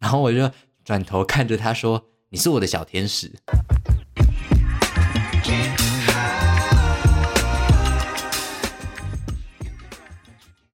[0.00, 0.50] 然后我就
[0.82, 2.02] 转头看着他说
[2.32, 3.30] ：“你是我的小天使。”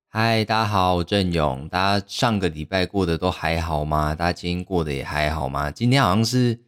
[0.06, 1.68] 嗨，大家好，我郑勇。
[1.68, 4.14] 大家上个礼拜过得都还好吗？
[4.14, 5.72] 大家今天过得也还好吗？
[5.72, 6.60] 今天好像是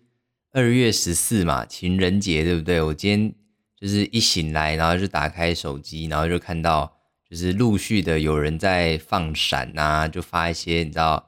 [0.52, 2.82] 二月十四嘛，情人节，对不对？
[2.82, 3.32] 我今天
[3.80, 6.92] 就是一醒来，然后就打开手机，然后就看到
[7.30, 11.24] 就是陆续的有人在放闪啊，就发一些你知道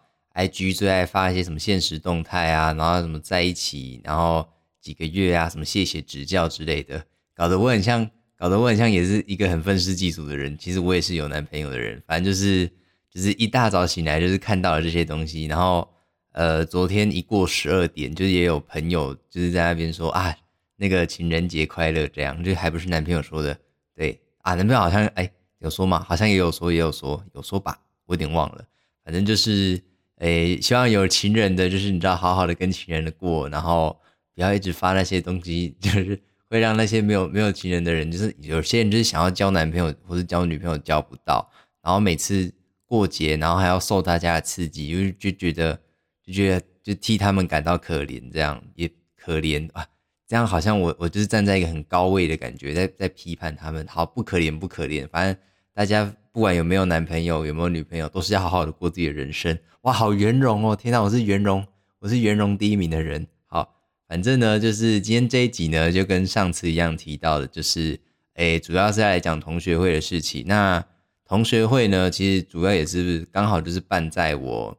[0.48, 4.48] ，IG 最爱发一些什么现实动态啊，然后什么在一起，然后
[4.80, 8.10] 几个月啊，什么谢谢指教之类的，搞得我很像。
[8.40, 12.02] 搞得我很像也是一个很愤世嫉俗的人，其实我也是有男朋友的人。
[12.06, 12.66] 反正就是
[13.10, 15.86] 就是一大早醒来就是看到了这些东西，然后
[16.32, 20.34] 呃昨天一过十二点，就是也有朋友就是在那边说啊
[20.76, 23.54] 那个情人节快乐这样，就还不是男朋友说的，
[23.94, 28.64] 对啊男朋友好像哎有说嘛，好像也有说也有说有说吧，我有点忘了，
[29.04, 29.78] 反正就是
[30.20, 34.00] 诶希望有情人的就是你知道好好的跟情人的过，然后
[34.34, 36.18] 不要一直发那些东西就是。
[36.52, 41.48] 会让那些没有没有情人的人，就是有些人就是想要交男朋友或者交女朋友交不到，
[41.80, 42.52] 然后每次
[42.86, 45.78] 过节，然后还要受大家的刺激，就就觉得
[46.24, 49.86] 就觉得就替他们感到可怜，这样也可怜啊，
[50.26, 55.36] 这样好像我我就是站在一个很高位的感觉，在在批判他们，好不可怜不可怜，反正
[55.72, 61.66] 大家不管有没有男朋友有没有女朋友，都是要好好的过自己的人生，哇，好圆融哦，天哪，我是圆融，
[62.00, 63.26] 我是圆融第一名的人。
[63.46, 67.98] 好反正呢，就是今天这一集呢，就跟上次一样提到的，就是，
[68.34, 70.44] 诶，主要是来讲同学会的事情。
[70.46, 70.84] 那
[71.24, 74.76] 同学会呢，其实主要也是刚好就是办在我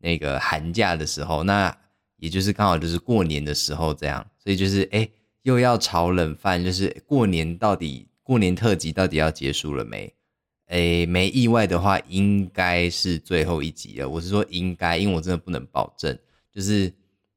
[0.00, 1.74] 那个寒假的时候，那
[2.18, 5.10] 也就是刚好就是过年的时候这样，所以就是，诶，
[5.44, 10.12] 又要炒冷饭，就是过年到底过年特辑到底要结束了没？
[10.72, 14.08] 诶，没意外的话，应该是最后一集了。
[14.08, 16.18] 我是说应该，因为我真的不能保证，
[16.52, 16.92] 就是。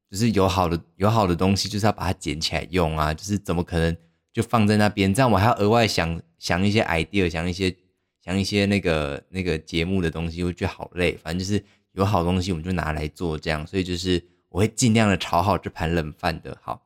[0.07, 3.13] 就是有好的有好的东西，就是要把它捡起来用啊！
[3.13, 3.93] 就是怎么可能
[4.31, 5.13] 就放在那边？
[5.13, 7.75] 这样我还要额外想想一些 idea，想一些
[8.21, 11.17] 想一些那个那个节目的东西，我觉得好累。
[11.17, 11.61] 反正就是
[11.93, 13.65] 有好东西，我们就拿来做这样。
[13.67, 16.55] 所以就是我会尽量的炒好这盘冷饭的。
[16.61, 16.85] 好，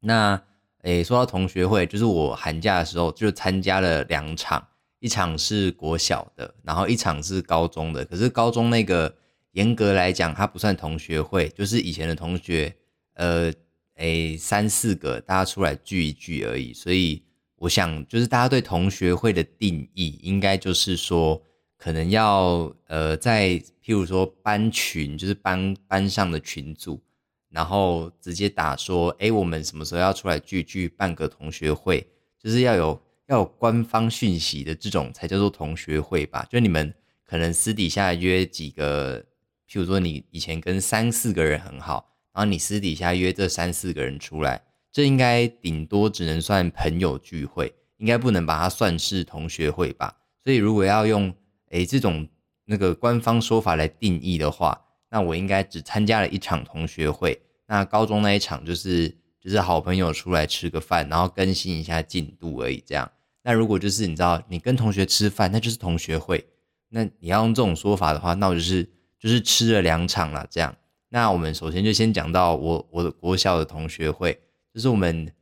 [0.00, 0.42] 那
[0.82, 4.66] 诶，说到同学会，就是我寒假的时候就参加了两场，
[5.06, 8.04] 一场是国小的，然后一场是高中的。
[8.04, 9.14] 可是高中那个。
[9.52, 12.76] 严格来讲，它不算同学会，就是以前的同学，
[13.14, 13.50] 呃，
[13.94, 16.74] 诶，三四个大家出来聚一聚而已。
[16.74, 17.22] 所以
[17.56, 21.42] 我想，就是大家对同学会的定义，应该就是说，
[21.78, 23.52] 可能要呃，在
[23.82, 27.02] 譬如说班群，就是班班上的群组，
[27.48, 32.06] 然后直接打说，哎，我们什么时候要出来聚聚，办个同学会，
[32.38, 36.46] 就是要有要有官方讯息的这种，才叫做同学会吧？
[36.50, 36.94] 就你们
[37.24, 39.24] 可能私底下约几个。
[39.68, 50.18] 譬如说，你以前跟三四个人很好，然后你私底下约这三四个人出来，这应该顶多只能算朋友聚会，应该不能把它算是同学会吧？
[50.44, 51.34] 所以如果要用
[51.70, 52.28] 诶这种
[52.66, 59.12] 那个官方说法来定义的话，那我应该只参加了一场同学会，那高中那一场就是
[59.46, 62.84] 就是好朋友出来吃个饭，然后更新一下进度而已。
[62.86, 63.10] 这样，
[63.44, 66.44] 那如果就是你知道你跟同学吃饭，那就是同学会，
[66.88, 68.90] 那你要用这种说法的话，那我就是。
[69.18, 70.76] 就是吃了两场了，这样。
[71.08, 74.38] 那我们首先就先讲到我我的国小的同学会，
[74.72, 75.32] 就是我们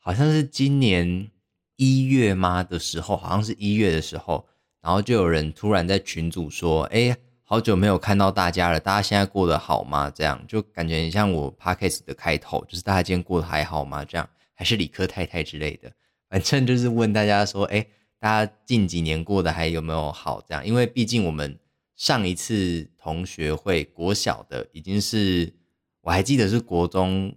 [0.00, 1.30] 好像是今年
[1.76, 4.44] 一月吗的时候，好像是一月的时候，
[4.82, 7.16] 然后就有人突然在群组说：“哎，
[7.52, 14.02] 好久没有看到大家了，大家现在过得好吗？”这样就感觉很像我 podcast 的开头，就是大家今天过得还好吗？
[14.06, 15.92] 这样还是理科太太之类的，
[16.30, 17.86] 反正就是问大家说：“哎，
[18.18, 21.58] 大家近几年过得还有没有好？”这样，因为毕竟我们。
[21.94, 25.52] 上一次同学会，国小的已经是，
[26.00, 27.32] 我还记得是国中，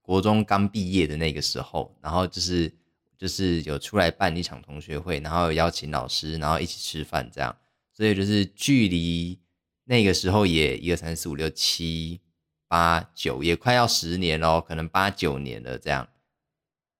[0.00, 2.72] 国中刚毕业的那个时候，然后就是
[3.18, 7.54] 就是有出来办一场同学会，然后邀请老师，然后一起吃饭这样，
[7.92, 9.38] 所以就是距离
[9.88, 12.20] 那个时候也一二三四五六七
[12.68, 16.06] 八九，也快要十年了，可能八九年了这样，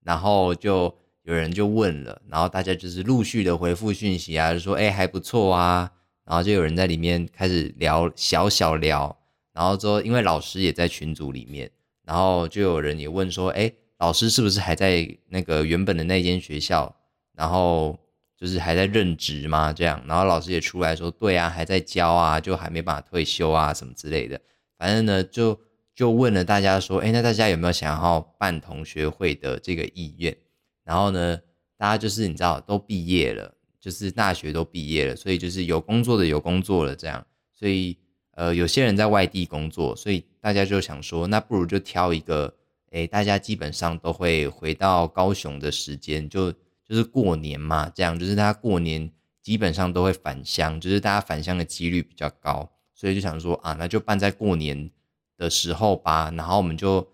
[0.02, 5.92] 然后就有人就问了，然后大家就是陆续的回复讯息啊，就说哎还不错啊。
[6.24, 9.18] 然后就有人在里面开始聊小小聊，
[9.54, 11.70] 然后说因为老师也在群组里面，
[12.04, 16.94] 然后就有人也问说，哎，老师是不是还在那个原本的那间学校？
[17.32, 17.98] 然后
[18.38, 19.72] 就是还在任职吗？
[19.72, 24.40] 这样，然后老师也出来说，对啊，还在教啊，就还没办法退休啊，什么之类的。
[24.78, 25.60] 反正呢，就
[25.94, 30.36] 就问了大家说，哎，那大家有没有想要办同学会的这个意愿？
[30.84, 31.36] 然后呢，
[31.76, 33.54] 大家就是你知道都毕业了。
[33.80, 37.24] 就是大学都毕业了，所以就是有工作的有工作了这样，
[37.54, 37.96] 所以
[38.32, 42.52] 呃，有些人在外地工作，所以大家就想说，那不如就挑一个，
[42.90, 46.52] 诶，大家基本上都会回到高雄的时间，就
[46.88, 49.12] 就是过年嘛，这样就是大家过年
[49.42, 54.90] 基本上都会返乡，就是大家返乡的几率比较高，所以就想说啊，那就办在过年
[55.36, 56.32] 的时候吧。
[56.34, 57.06] 然后我们就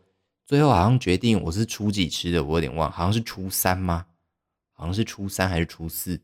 [0.47, 4.07] 最后好像决定，我是初几吃的，我有点忘，好像是初三吗？
[4.73, 6.21] 好像是初三还是初四？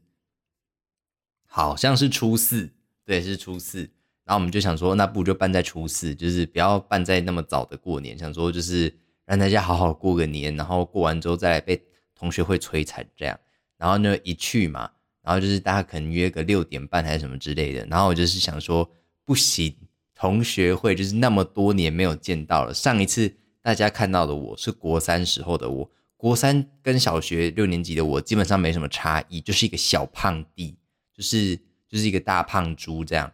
[1.46, 2.70] 好像是初四，
[3.04, 3.90] 对，是初四。
[4.24, 8.16] 然后我们就想说，那不如就办在初四，就是不要办在那么早的过年。
[8.16, 11.82] 想说就是让大家好好过个年，然后过完之后再来被
[12.20, 13.40] 同学会摧残这样。
[13.78, 14.90] 然后呢，一去嘛，
[15.22, 17.86] 然后就是大家可能约个六点半还是什么之类的。
[17.86, 18.88] 然后我就是想说，
[19.24, 19.74] 不行，
[20.14, 22.74] 同学会就是那么多年没有见到了。
[22.74, 30.76] 上一次大家看到的我是国三时候的我，国三跟小学六年级的我基本上没什么差异，就是一个小胖弟，
[31.14, 31.56] 就是
[31.88, 33.32] 就是一个大胖猪这样。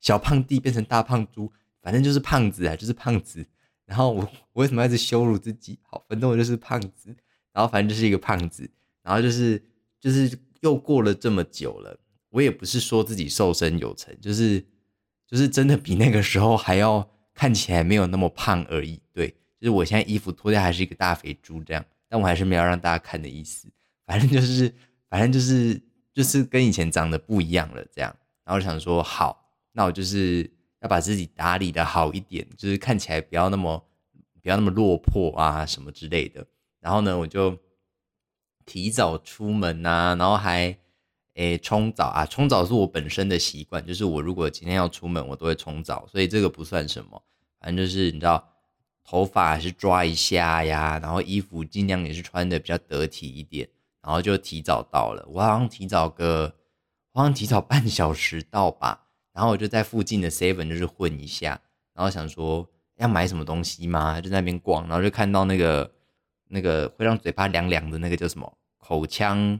[0.00, 1.52] 小胖弟变成大胖猪，
[1.82, 3.44] 反正就是胖子啊，就是胖子。
[3.84, 4.22] 然后我
[4.52, 5.80] 我为什么一直羞辱自己？
[5.82, 7.14] 好，反正我就是胖子。
[7.52, 8.70] 然后反正就是一个胖子。
[9.02, 9.62] 然后就是
[9.98, 10.30] 就是
[10.60, 11.98] 又过了这么久了，
[12.28, 14.64] 我也不是说自己瘦身有成，就是
[15.26, 19.00] 就是真的比那个时候还要看起来没有那么胖而已。
[19.12, 23.68] 对，就是我现在衣服脱掉还是一个大肥猪这样，但我还是没有让大家看的意思。
[24.06, 24.74] 反正就是
[25.08, 25.80] 反正就是
[26.12, 28.14] 就是跟以前长得不一样了这样。
[28.44, 29.38] 然后想说好。
[29.72, 30.50] 那我就是
[30.80, 33.88] 要把自己打理的好一点，就是看起来不要那么
[34.42, 36.44] 不要那么落魄啊什么之类的。
[36.80, 37.58] 然后呢，我就
[38.64, 40.76] 提早出门呐，然后还
[41.34, 47.22] 诶冲澡啊，冲澡是我本身的习惯，就是我如果今天要出门，我都会冲澡，所以这个不算什么。
[47.60, 48.48] 反正就是你知道，
[49.04, 53.68] 头发还是抓一下呀，然后衣服尽量也是穿的比较得体一点，
[54.02, 55.26] 然后就提早到了。
[55.28, 56.54] 我好像提早个，
[57.12, 59.06] 好像提早半小时到吧。
[59.32, 61.60] 然后我就在附近的 seven 就是混一下，
[61.94, 64.20] 然后想说要买什么东西吗？
[64.20, 65.90] 就在那边逛，然后就看到那个
[66.50, 69.58] 那个会让嘴巴凉凉的那个叫什么口腔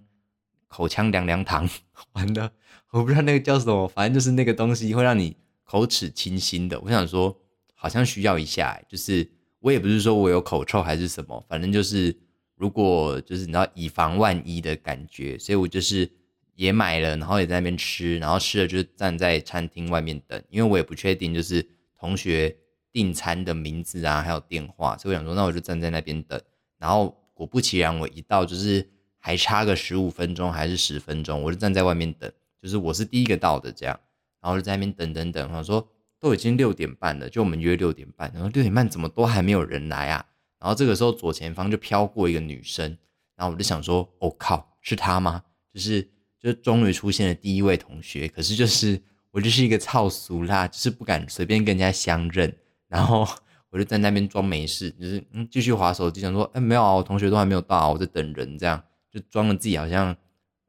[0.69, 1.69] 口腔凉凉糖，
[2.13, 2.53] 完了
[2.91, 6.79] 我不知道那个叫什么，反正就是那个东西会让你口齿清新的。
[6.81, 7.37] 我想说
[7.75, 12.15] 好像需要一下，就是我也不是说我有口臭还是什么，反正就是
[12.57, 16.11] 如果就是你知道以防万一的感觉，所以我就是。
[16.57, 21.67] 也买了，然后也在那边吃，然后吃了就是站在餐厅外面等，因为我也不确定就是
[21.99, 22.55] 同学
[22.93, 26.39] 订餐的名字啊，还有电话，所以我想说那我就站在那边等。
[26.81, 28.85] 然后果不其然，我一到就是
[29.21, 32.29] 还差个十五分钟还是十分钟，我就站在外面等，
[32.61, 34.01] 就是我是第一个到的这样，
[34.41, 35.87] 然后就在那边等等等，我说
[36.19, 40.27] 都已经六点半了，就我们约六点半，然后六点半怎么都还没有人来啊？
[40.59, 42.99] 然后这个时候左前方就飘过一个女生，
[43.37, 45.45] 然后我就想说，我靠，是她吗？
[45.73, 46.09] 就是。
[46.43, 48.99] 就终于出现了第一位同学，可是就是
[49.31, 52.51] 我就是一个操俗啦，就是不敢随便跟人家相认，
[52.89, 53.29] 然后
[53.71, 60.17] 我就在那边装没事，就是嗯继续划手机，想说哎没有啊，我同学都还没有到，我在等人，这样就装了自己好像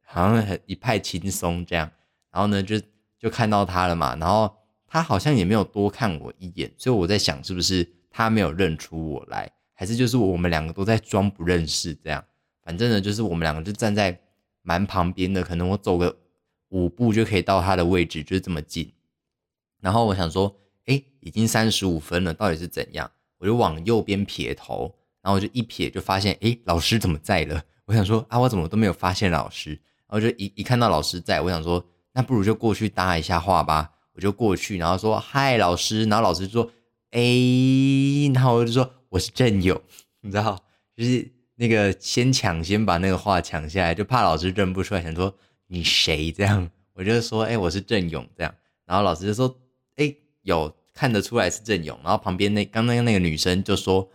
[0.05, 1.91] 好像很一派轻松这样，
[2.31, 2.79] 然后呢就
[3.19, 4.55] 就看到他了嘛，然后
[4.87, 12.23] 他好像也没有多看我一眼，所以我在想是不是他没有认出我来，还是就是我们两个都在装不认识这样，
[12.63, 14.19] 反正呢就是我们两个就站在。
[14.63, 16.15] 蛮旁边的，可能我走个
[16.69, 18.93] 五步就可以到他的位置，就是这么近。
[19.79, 20.55] 然后我想说，
[21.21, 23.09] 已经三十五分了，到底是怎样？
[23.37, 27.63] 我就往右边撇头，然后我就一撇就发现，哎，老师怎么在了？
[27.85, 29.71] 我想说，啊，我怎么都没有发现老师？
[29.71, 33.89] 然后就一一看到老师在，我想说，那不如就过去搭一下话吧。
[34.13, 36.03] 我就过去，然后说，嗨，老师。
[36.05, 36.69] 然后老师说，
[37.11, 37.21] 哎，
[38.33, 39.81] 然后我就说，我是郑勇，
[40.21, 40.57] 你知道，
[40.95, 41.31] 就是。
[41.55, 45.31] 那个先抢先把那个话抢下来，就怕老师认不出来，想说
[45.67, 48.51] 你谁这样，我就说哎我是郑勇这样，
[48.83, 49.55] 然后老师就说
[49.97, 50.11] 哎
[50.41, 54.07] 有看得出来是郑勇，然后旁边那刚刚那个女生就说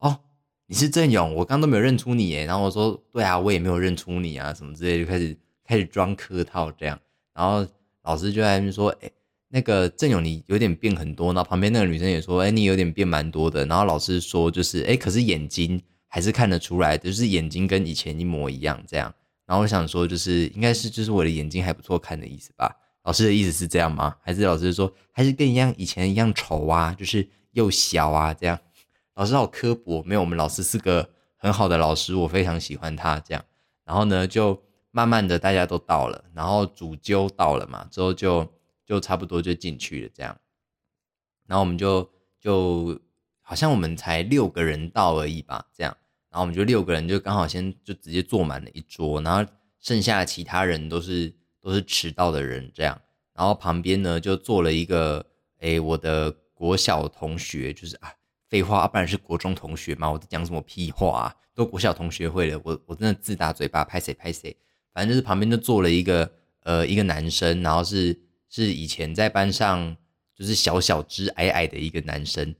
[0.00, 0.20] 哦
[0.66, 5.34] 你是郑勇，我刚都没有认出你耶，然后我说对啊我也没有认出你啊什么之类就开始
[5.66, 7.00] 开始装客套这样，
[7.32, 7.66] 然后
[8.02, 9.10] 老师就在那边说哎
[9.48, 15.82] 那个郑勇你有点变很多，然后旁边那个女生也说哎你有点变蛮多的，然后老师说就是哎可是眼睛。
[16.06, 19.12] 还是看得出来，就是眼睛跟以前一模一样这样。
[19.46, 22.70] 然后我想说，就是应该是就是我的眼睛还不错看的意思吧？
[23.04, 24.16] 老师的意思是这样吗？
[24.22, 26.92] 还是老师说还是跟一样以前一样丑啊？
[26.98, 28.58] 就是又小啊这样？
[29.14, 33.44] 老师好刻薄，没有，我们老师是个很好的老师，我非常喜欢他这样。
[33.84, 38.52] 然后呢，就慢慢的大家都到了，然后主揪到了嘛，之后就
[38.84, 40.36] 就差不多就进去了这样。
[41.46, 42.98] 然后我们就就
[43.42, 45.94] 好像我们才六个人到而已吧，这样。
[46.30, 51.32] 然后我们就六个人，就刚好先就直接坐满了一桌，然后剩下的其他人都是
[51.64, 53.00] 都是迟到的人这样。
[53.32, 55.24] 然后旁边呢就坐了一个，
[55.60, 58.12] 哎，我的国小同学就是啊，
[58.48, 61.36] 废话，不然是国中同学嘛，我在讲什么屁话啊？
[61.54, 64.54] 都国小同学会了，我我真的自打嘴巴，拍谁拍谁，
[64.92, 66.30] 反正就是旁边就坐了一个
[66.64, 69.96] 呃一个男生，然后是是以前在班上
[70.34, 72.54] 就是小小只矮矮的一个男生，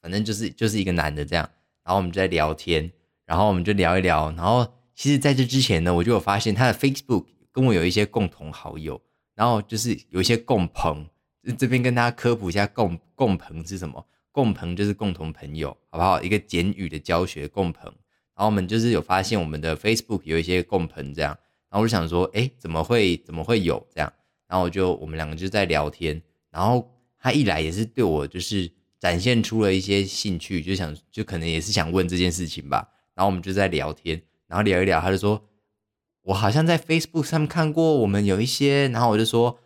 [0.00, 1.48] 反正就是就是一个男的这样，
[1.84, 2.90] 然后我们就在聊天，
[3.26, 9.00] 然后我们就聊一聊，然后其实在这之前呢，我就有发现他的 Facebook 跟我有一些共同好友，
[9.34, 11.06] 然后就是有一些共朋，
[11.58, 16.22] 这边跟大家科普一下共共朋是什么，共朋就是共同朋友，好不好？
[16.22, 17.84] 一个简语的教学共朋。
[18.34, 21.36] 然后我们就是有发现我们的 Facebook 有一些共朋这样，
[21.68, 24.10] 然后我就想说，哎，怎么会怎么会有这样？
[24.48, 32.88] 然后我就我们两个就在聊天，然后他一来也是对我就是展现出了一些兴趣，就想就可能也是想问这件事情吧。
[33.14, 35.42] 然后我们就在聊天，然后聊一聊，他就说，
[36.22, 39.58] 我好像在 Facebook 上面看过我们有一些，然后我就说，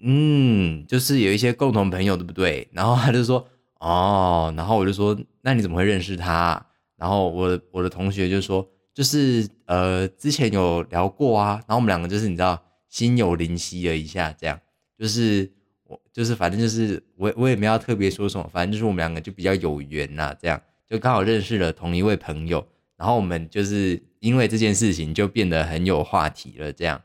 [0.00, 2.68] 嗯，就是有一些共同朋友，对不对？
[2.72, 6.66] 然后他就说，哦，然后我就说，那你怎么会认识他？
[6.96, 14.60] 然后我我的同学就说，就是呃之前有聊过啊，然后我们两个就是你知道心有灵犀了一下，这样
[14.98, 15.50] 就是
[15.84, 22.66] 我就是反正就是我我也没有特别说什么，反正就是我们两个就比较有缘呐，这样就刚好认识了同一位朋友，
[22.98, 27.02] 然后我们就是因为这件事情就变得很有话题了，这样，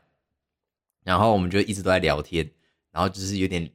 [1.04, 2.48] 然后我们就一直都在聊天，
[2.92, 3.68] 然后就是有点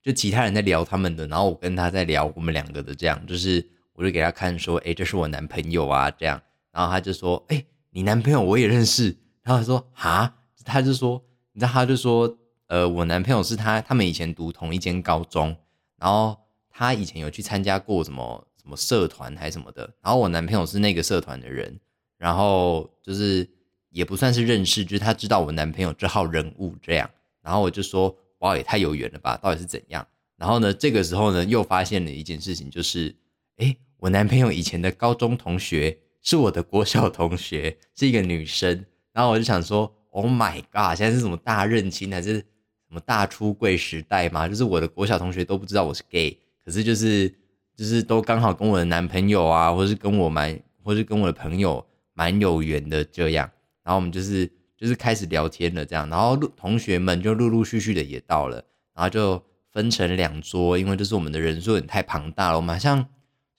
[0.00, 3.68] 就其他人在聊他们的，然后我跟他在聊我们两个的，这样就是。
[3.94, 6.40] 我就给他看说，哎，这是我男朋友啊，这样，
[6.72, 10.34] 然后他就说，哎，你男朋友我也认识，然后他说，哈，
[10.64, 11.22] 他就说，
[11.52, 15.54] 你知道，他就说，呃，我男朋友是他，他们以前读同一间高中，
[15.98, 16.34] 然后
[16.70, 21.78] 他以前有去参加过什么什么社团还是什么的，然后我男朋友是那个社团的人，
[22.22, 23.44] 然后就是
[23.90, 27.10] 也不算是认识，就是他知道我男朋友这号人物这样，
[27.42, 30.06] 然后我就说，哇，也太有缘了吧，到底是怎样？
[30.36, 33.14] 然后呢，这个时候呢，又发现了一件事情，就是。
[33.58, 38.84] 哎，我男朋友以前的高中同学是我的国小同学，是一个女生。
[39.12, 44.48] 然后我就想说，Oh my god，现在是什么大认亲还是什么大出柜时代吗？
[44.48, 47.28] 就是我的国小同学都不知道我是 gay，可是就是
[47.76, 51.86] 就是都刚好跟我的男朋友啊，或是跟我蛮，或是跟我的朋友
[52.22, 53.50] 蛮有缘的这样。
[53.82, 58.56] 然后我们就是就是开始聊天了这样，然后同学们就陆陆续续的也到了，
[58.94, 63.08] 然后就分成两桌，因为就是我们的人数很太庞大了，我们好像。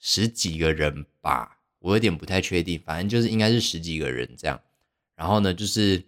[0.06, 4.60] 十几个人吧，我有点不太确定，反正就是应该是十几个人这样。
[5.16, 6.04] 然后呢，就是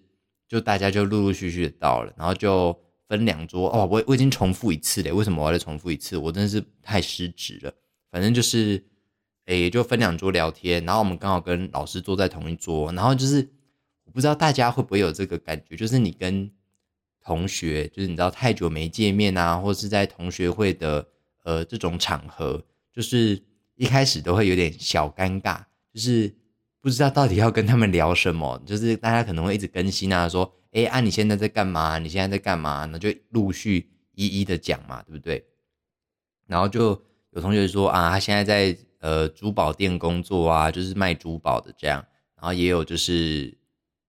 [0.49, 3.69] 就大家就陆陆续续的到了，然后就分两桌。
[3.69, 6.17] 哦，我我已经重复一次了，为什么我要再重复一次？
[6.17, 7.73] 我真的是太失职了。
[8.11, 8.83] 反正就是，
[9.45, 13.49] 诶，就分两桌聊天，然后我们刚好跟老师坐在同一桌，然后就是
[14.03, 16.51] 我不知道大家会不会有这个感觉，就是你跟
[17.23, 21.07] 同学，就是你知道太久没见面啊，或是在同学会的
[21.43, 23.43] 呃这种场合，就是。
[23.77, 25.59] 一开始都会有点小尴尬，
[25.93, 26.33] 就是
[26.79, 28.57] 不知道到底要跟他们聊什么。
[28.65, 31.99] 就是大家可能会一直更新啊，说：“哎，啊，你现在在干嘛？
[31.99, 35.45] 你现在在干嘛？”那就陆续一一的讲嘛，对不对？
[36.47, 42.03] 然后就有同学说：“啊，他现在在呃珠宝店工作啊，就是卖珠宝的这样。”
[42.35, 43.55] 然后也有就是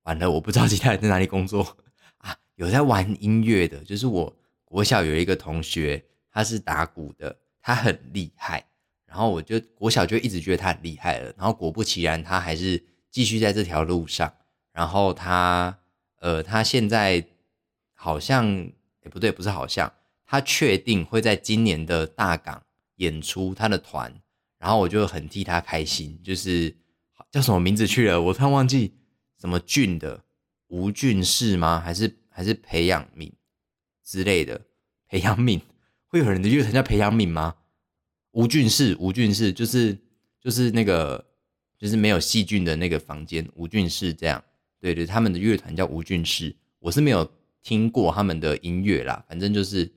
[0.05, 1.77] 完了，我不知道其他人在哪里工作
[2.19, 4.35] 啊，有在玩音乐的，就是我
[4.65, 8.65] 国小有一个同学，他是打鼓的，他很厉害。
[9.07, 14.33] 然后我就国小就一直觉得他很厉害了，然后果不其然，他还是继续在这条路上。
[14.73, 15.79] 然后他，
[16.21, 17.25] 呃，他现在
[17.95, 18.47] 好像，
[19.03, 19.91] 也不对，不是好像，
[20.27, 22.63] 他确定会在今年的大港
[22.97, 24.13] 演出他的团。
[24.67, 26.75] 然后我就很替他开心，就是
[27.31, 28.93] 叫什么名字去了，我突然忘记
[29.41, 30.25] 什么俊的，
[30.67, 31.79] 吴俊士吗？
[31.79, 33.33] 还是还是培养敏
[34.05, 34.61] 之类的？
[35.07, 35.61] 培养敏
[36.09, 37.55] 会有人的乐团叫培养敏吗？
[38.33, 39.97] 吴俊士，吴俊士就是
[40.41, 41.25] 就是那个
[41.79, 44.43] 就是没有细菌的那个房间，吴俊士这样，
[44.81, 47.31] 对对，他们的乐团叫吴俊士，我是没有
[47.63, 49.89] 听过他们的音乐啦，反正就是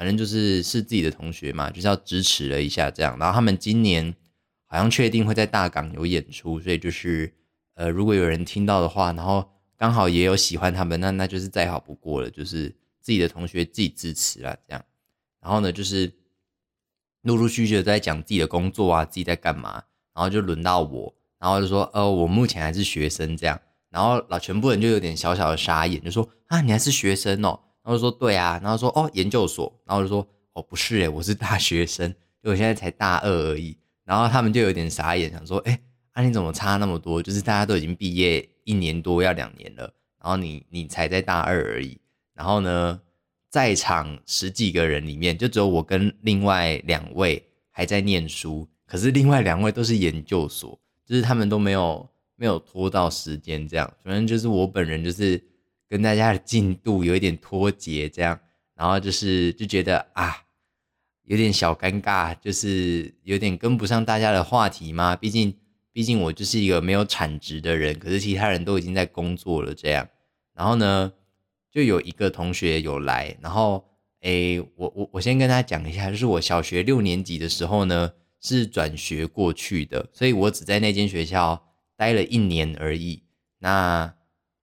[0.00, 4.16] 反正就是是自己的同学嘛，就是要支持了一下这样，然后他们今年
[4.64, 7.30] 好像确定会在大港有演出，所以就是
[7.74, 14.82] 呃，如果有人听到的话，然后刚好也有喜欢他们，那那就是再好不过了，就是自己的同学自己支持啦这样，
[15.42, 16.10] 然后呢就是。
[17.24, 19.72] 陆陆续续的在讲自己的工作啊，自己在干嘛，
[20.14, 35.78] 然后就轮到我，然后就说，呃，我目前还是学生这样，然后老全部人就有点小小的傻眼，就说，啊，你还是学生哦，后说，对啊，然后说，哦，研究所，然后就说，哦，不是诶，我是大学生，因为我现在才大二而已，然后他们就有点傻眼，想说，哎，
[36.12, 37.22] 啊，你怎么差那么多？
[37.22, 39.82] 就是大家都已经毕业一年多要两年了，
[40.22, 41.98] 然后你你才在大二而已，
[42.34, 43.00] 然后呢，
[43.48, 55.42] 在场十几个人里面，就只有我跟另外两位还在念书，可是另外两位都是研究所，就是他们都没有没有拖到时间，这样，反正就是我本人就是
[55.90, 58.40] 跟大家的进度有一点脱节，这样，
[58.74, 60.44] 然后就是就觉得啊，
[61.24, 65.54] 有点小尴尬，就是有点跟不上大家的话题嘛，毕竟
[65.92, 70.08] 毕竟我就是一个没有产值的人，可是其他人都已经在工作了，这样，
[70.54, 71.12] 然后呢？
[71.72, 73.84] 就有一个同学有来，然后
[74.22, 81.64] 诶，我我我先跟大家讲一下，就是我小学六年级的时候呢，是转学过去的，所以我只在那间学校
[81.96, 83.22] 待了一年而已。
[83.60, 84.12] 那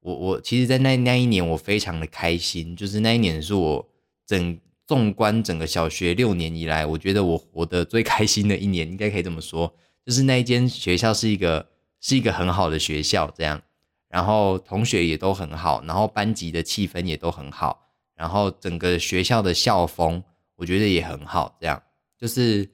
[0.08, 3.86] 我我其实，在那那一年，我非常的开心，就是那一年是我
[4.26, 11.68] 整纵观整个小学六年以来，我觉得我活得最开心的一年，应该可以这么说，就是那一间学校是一个
[12.00, 13.62] 是一个很好的学校，这样。
[14.08, 20.24] 然后同学也都很好，然后班级的气氛也都很好，然后整个学校的校风
[20.56, 21.84] 我觉得也很好，这样
[22.18, 22.66] 就是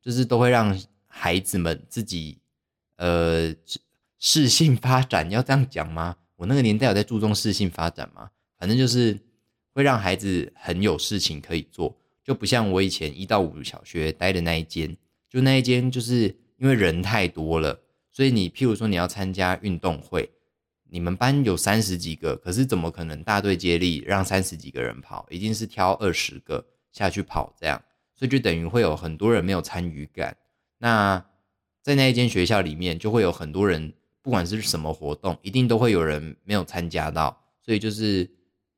[0.00, 0.74] 就是都会让
[1.06, 2.38] 孩子们自己
[2.96, 3.54] 呃
[4.18, 6.16] 适性发展，要这样讲吗？
[6.38, 8.30] 我那个年代有在注重适性发展吗？
[8.58, 9.18] 反正就是
[9.72, 14.96] 会让孩子很有事情可以做，就不像我以前一到五小学待的那一间，
[15.28, 17.80] 就那一间就是因为人太多了，
[18.12, 20.30] 所以你譬如说你要参加运动会。
[20.90, 25.26] 你们班有三十几个，可是怎么可能大队接力让三十几个人跑？
[25.28, 27.82] 一定是挑二十个下去跑，这样，
[28.14, 30.34] 所以就等于会有很多人没有参与感。
[30.78, 31.22] 那
[31.82, 33.92] 在那一间学校里面，就会有很多人，
[34.28, 38.30] 不管是什么活动，一定都会有人没有参加到，所以就是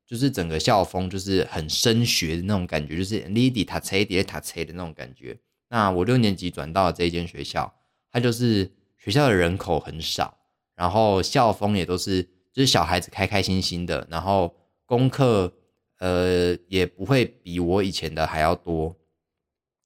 [0.07, 5.37] 就是整个校风就是很升学的那种感觉，就是 lady 塔车叠塔车的那种感觉。
[5.67, 7.69] 那我六年级转到了这一间学校，
[8.13, 10.37] 它就是学校的人口很少。
[10.73, 14.55] 然后校风也都是，就是小孩子开开心心的，然后
[14.85, 15.53] 功课
[15.99, 18.95] 呃也不会比我以前的还要多，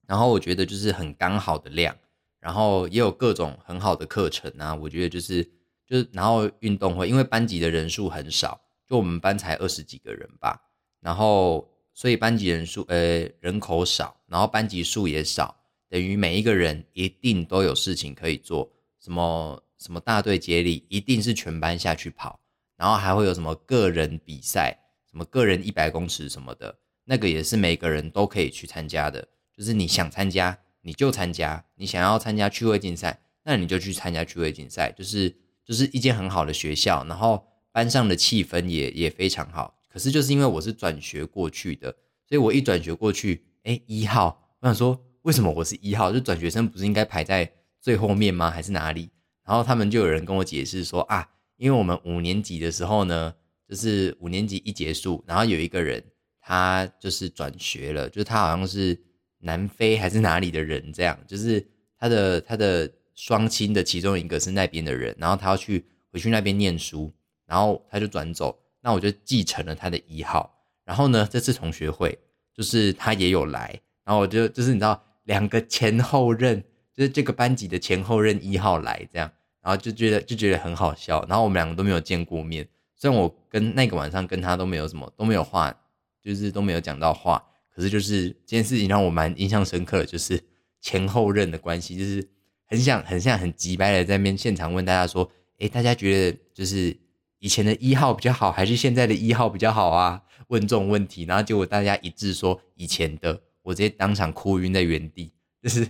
[0.05, 1.97] 然后我觉得就是很刚好的量，
[2.39, 5.54] 然后也有各种很好的课程啊，我觉得就是
[5.87, 10.59] 就是然后运动会，因为班级的人数很少，就我们班才二十几个人吧，
[10.99, 15.55] 然后所以班级人数呃人口少，然后班级数也少，
[15.89, 19.61] 等于每一个人一定都有事情可以做，什么。
[19.77, 22.39] 什么大队接力一定是全班下去跑，
[22.77, 24.79] 然后还会有什么个人比赛，
[25.11, 29.27] 什么个人一百公尺什么的，那个也是每个人都可以去参加的。
[29.55, 34.91] 就是你想参加你就参加，你想要参加趣味竞赛，那你就去参加趣味竞赛。
[34.93, 39.75] 就是就是一间很好的学校，然后班上的气氛也也非常好。
[39.89, 41.89] 可是就是因为我是转学过去的，
[42.27, 46.11] 所以我一转学过去，哎，一号，我想说为什么我是一号？
[46.11, 47.51] 就转学生不是应该排在
[47.81, 48.51] 最后面吗？
[48.51, 49.09] 还是哪里？
[49.43, 53.33] 然后他们就有人跟我解释说啊，因为我们五年级的时候呢，
[53.67, 56.03] 就是五年级一结束，然后有一个人
[56.41, 58.99] 他就是转学了，就是他好像是
[59.39, 61.65] 南非还是哪里的人，这样就是
[61.97, 67.11] 他的他的双亲的其中一个是那边的人，然后他要去回去那边念书，
[67.47, 72.19] 然后他就转走，那我就继承了他的一号，然后呢这次同学会
[72.53, 76.63] 就是他也有来，然后我就就是你知道两个前后任。
[76.97, 79.29] 就是这个班级的前后任一号来这样，
[79.61, 85.75] 然后就觉得就觉得很好笑，然后我们两个都没有见过面，虽然我跟那个晚上跟他都没有什么都没有话，
[86.23, 90.41] 就是都没有讲到话，可是就是这件事情让我蛮印象深刻的，就是
[90.79, 92.25] 前后任的关系，就是
[92.65, 96.97] 很想很像很急掰的在面现场问大家说，诶，大家觉得就是
[97.39, 100.23] 以前的一号比较好，还是现在的一号比较好啊？
[100.47, 105.87] 问这种问题，然后结果大家一致说以前的，我直接当场哭晕在原地，就是。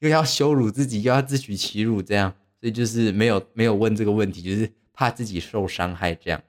[0.00, 6.42] 又要羞辱自己，又要自取其辱，这样，所以就是没有没有问这个问题，就是怕自己受伤害这样。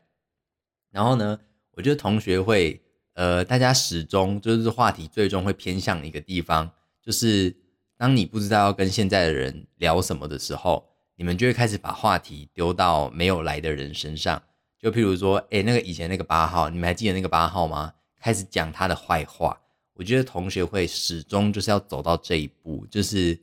[0.90, 1.38] 然后呢，
[1.72, 6.72] 我觉得同学会，呃，大家始终就是话题最终会偏向一个地方，
[7.04, 7.54] 就是
[8.02, 10.84] 当你不知道要跟现在的人聊什么的时候，
[11.18, 14.42] 你们就会开始把话题丢到没有来的人身上。
[14.80, 17.94] 就譬如说，哎，那个以前那个八号，你们还记得那个八号吗？
[18.20, 19.56] 开始讲他的坏话。
[19.94, 23.36] 我觉得同学会始终就是要走到这一步，就是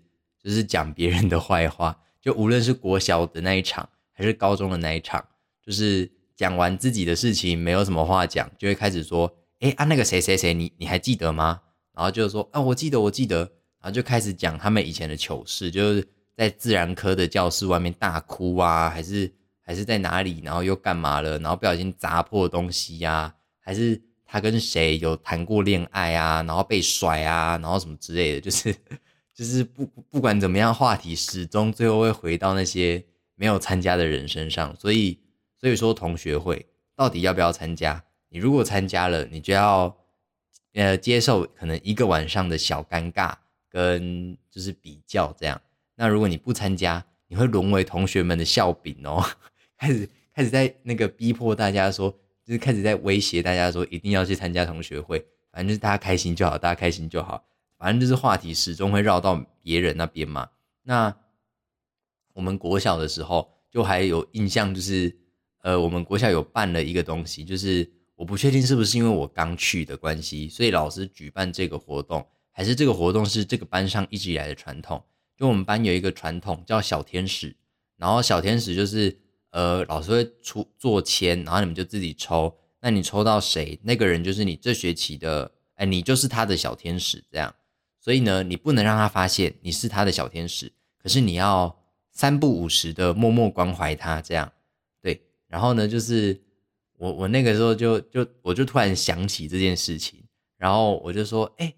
[0.42, 5.24] 就是讲别人的坏话，就无论是国小的那一场，还是高中的那一场，
[5.64, 11.60] 就是讲完自己的事情没有什么话讲，就会开始说，哎啊那个谁谁谁，你你还记得吗？
[11.94, 13.52] 然后就是说啊我记得我记得，
[13.90, 24.00] 就开始讲他们以前的糗事，就是在自然科的教室外面大哭啊，还是还是在哪里，然后又干嘛了，然后不小心砸破东西呀，还是。
[24.30, 26.42] 他跟谁有谈过恋爱啊？
[26.42, 27.56] 然后被甩啊？
[27.56, 28.76] 然后什么之类的，就是
[29.34, 33.02] 就是不不管怎么样，话题始终最后会回到那些
[33.36, 34.76] 没有参加的人身上。
[34.76, 35.18] 所以
[35.58, 38.04] 所以说，同学会到底要不要参加？
[38.28, 39.96] 你如果参加了，你就要
[40.74, 43.32] 呃接受可能一个晚上的小尴尬
[43.68, 45.60] 跟就是比较这样。
[45.94, 49.24] 那如果你不参加，你会沦为同学们的笑柄哦，
[49.76, 52.10] 开始开始在那个逼迫大家说，
[52.44, 57.44] 就是开始在威胁大家说一定要去参加同学会，反正就是大家开心就好，大家开心就好，
[57.76, 60.48] 反正就是话题始终会绕到别人那边嘛。
[60.84, 61.14] 那
[62.32, 65.14] 我们国小的时候就还有印象，就是
[65.62, 72.24] 呃，我们国小有办了一个东西，就是我不确定是不是因为我刚去的关系，所以老师举办这个活动，
[72.58, 75.00] 还是这个活动是这个班上一直以来的传统。
[75.36, 77.54] 就我们班有一个传统叫小天使，
[77.96, 79.16] 然后小天使就是
[79.50, 87.54] 呃老师会出做签，然后你们就自己抽，那你抽到谁，那个人就是你这学期的，哎，你就是他的小天使这样。
[88.00, 91.78] 所以呢，你不能让他发现你是他的小天使，可是你要
[92.10, 94.50] 三不五时的默默关怀他这样。
[95.00, 96.42] 对，然后呢，就是
[96.94, 100.24] 我我那个时候就就我就突然想起这件事情，
[100.56, 101.72] 然后我就说，哎，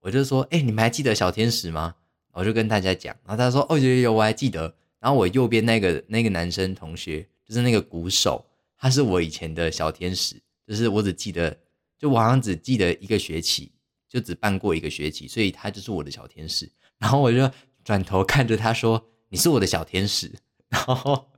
[0.00, 1.94] 我就说，哎，你们还记得小天使吗？
[2.32, 8.44] 我就跟大家讲，然后他说：“哦，有有有，我还记得。”然后我右边那个那个男生同学，就是那个鼓手，
[8.78, 10.36] 他是我以前的小天使，
[10.66, 11.58] 就是我只记得，
[11.98, 13.72] 就我好像只记得一个学期，
[14.08, 16.70] 就只办过一个学期，所以他就是我的小天使。
[16.98, 17.50] 然后我就
[17.82, 20.30] 转头看着他说：“你是我的小天使。”
[20.68, 21.30] 然后，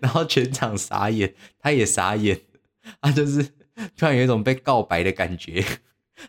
[0.00, 2.40] 然后全场傻眼，他也傻眼，
[3.00, 3.42] 他就是
[3.96, 5.64] 突然有一种被告白的感觉，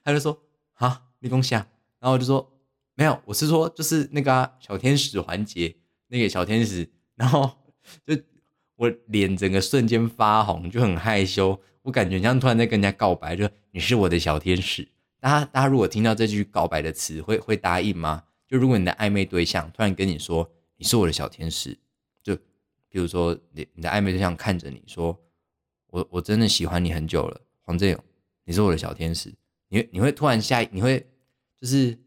[0.04, 0.42] 他就说
[0.76, 1.66] ：“啊，立功下。”
[2.00, 2.48] 然后我就说。
[2.94, 5.74] 没有，我是说，就是那个小天使环节，
[6.10, 7.50] 那个小天使，然后
[8.06, 8.16] 就
[8.76, 14.88] 我脸整个瞬间发红，就很害羞，我感觉像突然在跟人家告白，就你是我的小天使。
[15.20, 18.24] 大家大家如果听到这句告白的词，会会答应吗？
[18.46, 21.80] 就如果你的暧昧对象突然跟你说你是我的小天使，
[22.22, 22.36] 就
[22.90, 25.18] 比如说你你的暧昧对象看着你说，
[25.88, 28.04] 我我真的喜欢你很久了，黄振勇，
[28.44, 29.34] 你是我的小天使，
[29.70, 31.08] 你你会突然下，你会
[31.62, 31.97] 就是。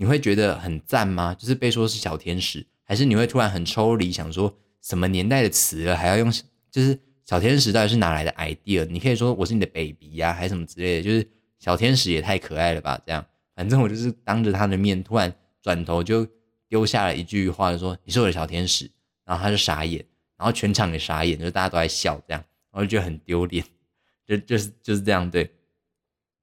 [0.00, 1.34] 你会觉得很赞吗？
[1.34, 6.32] 就是被说是小天使，还是你会突然很抽离，想说什么年代的词了，还要用
[6.70, 8.86] 就是小天使到底是哪来的 idea？
[8.86, 12.98] 你可以说我是你的 baby 呀，还是什么之类的，就是小天使也太可爱了吧？
[13.04, 13.22] 这样，
[13.54, 16.26] 反正我就是当着他的面，突然转头就
[16.66, 18.90] 丢下了一句话，说你是我的小天使，
[19.26, 20.02] 然后他就傻眼，
[20.38, 23.62] 然后全场也傻眼，就是大家都在笑，这样，我就觉得很丢脸，
[24.26, 25.50] 就就是就是这样对。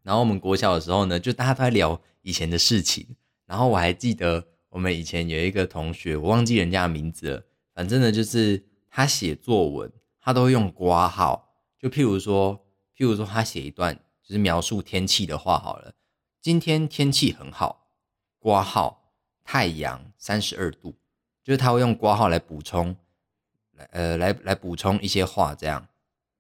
[0.04, 3.16] 然后我们国小的时候呢，就大家都在聊以前的事情。
[3.46, 7.44] 然后我还记得我们以前有一个同学，我忘记人家的名字了。
[7.74, 11.56] 反正呢，就是他写作文，他都会用挂号。
[11.80, 12.66] 就譬如说，
[12.98, 15.94] 譬如说他写一段就是描述天气的话好了。
[16.42, 17.88] 今天天气很好，
[18.40, 19.14] 挂号
[19.46, 20.98] 太阳三十二度，
[21.42, 22.94] 就是他会用挂号来补充，
[23.72, 25.88] 来呃来来补充一些话这样。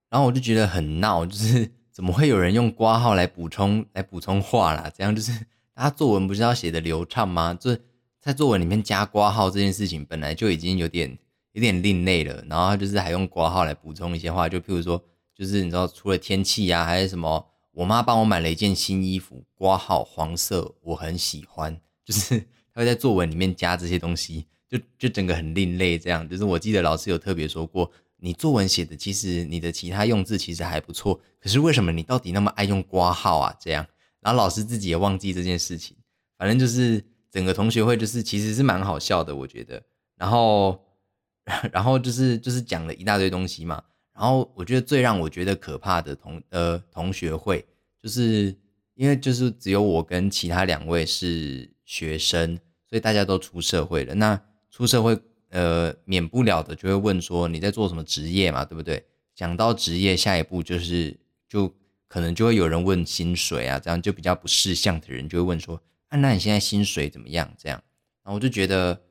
[0.09, 4.91] 然后我就觉得很闹，就是 怎么会有人用挂号来补充来补充话啦？
[4.93, 5.31] 这样就是。
[5.77, 7.53] 他作文不是要写的流畅吗？
[7.53, 7.81] 就是
[8.19, 11.17] 在作文里面加挂号这件事情本来就已经有点
[11.53, 15.01] 有点另类了，然后他就是还用挂号来补充一些话，就譬如说，
[15.35, 22.39] 就是你知道，除了天气啊，还是什么，我妈帮我买了一件新衣服，挂号黄色，我很喜欢， 就是
[22.73, 26.27] 他会在作文里面加这些东西，就就整个很另类这样。
[26.27, 33.55] 就是我记得老师有特别说过，你作文写的其实你的其他用字其实还不错，可是为什么你到底那么爱用挂号啊？
[33.59, 33.85] 这样。
[34.27, 35.95] 然后老师自己也忘记这件事情，
[36.37, 39.81] 反正就是整个同学会就是其实是蛮好笑的，我觉得。
[40.17, 40.77] 然后，
[41.71, 43.81] 然后就是就是讲了一大堆东西嘛。
[44.13, 47.65] 然后我觉得最让我觉得可怕的同呃同学会，
[48.03, 48.53] 就是
[48.95, 52.59] 因为就是只有我跟其他两位是学生，
[52.89, 54.13] 所以大家都出社会了。
[54.13, 54.37] 那
[54.69, 55.17] 出社会
[55.51, 59.05] 呃免不了的就会问说你在做什么职业嘛，对不对？
[59.33, 61.73] 讲到职业，下一步就是就。
[62.07, 67.83] 可能就会有人问薪水啊，这样就比较不识相的人就会问说：“啊，那你现在薪水怎么样？”这样，
[68.23, 69.01] 然后我就觉得，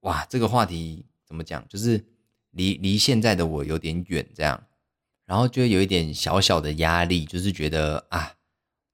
[0.00, 2.04] 哇，这个话题怎么讲，就是
[2.52, 4.64] 离离现在的我有点远，这样，
[5.26, 8.32] 然后就有一点小小的压力，就是觉得啊，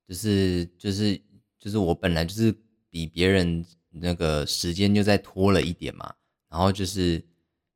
[0.09, 1.21] 就是就是
[1.59, 2.55] 就是我本来就是
[2.89, 6.15] 比别人那个时间就在拖了一点嘛，
[6.49, 7.23] 然后就是